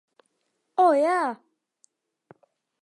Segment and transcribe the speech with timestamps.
[0.85, 1.19] O, jā!